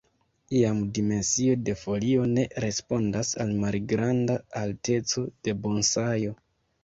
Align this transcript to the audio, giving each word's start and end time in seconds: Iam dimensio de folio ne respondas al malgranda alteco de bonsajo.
Iam 0.59 0.77
dimensio 0.97 1.57
de 1.67 1.73
folio 1.81 2.23
ne 2.31 2.45
respondas 2.63 3.33
al 3.45 3.53
malgranda 3.65 4.37
alteco 4.61 5.27
de 5.49 5.55
bonsajo. 5.67 6.35